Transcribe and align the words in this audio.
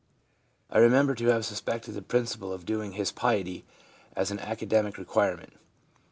I 0.71 0.79
remember 0.79 1.13
to 1.13 1.27
have 1.27 1.45
suspected 1.45 1.91
the 1.91 2.01
principal 2.01 2.51
of" 2.51 2.65
doing" 2.65 2.93
his 2.93 3.11
piety 3.11 3.65
as 4.15 4.31
an 4.31 4.39
academic 4.39 4.97
re 4.97 5.05
quirement. 5.05 5.51